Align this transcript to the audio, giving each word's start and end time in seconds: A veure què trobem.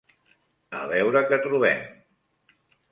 A 0.79 0.81
veure 0.93 1.23
què 1.29 1.41
trobem. 1.47 1.87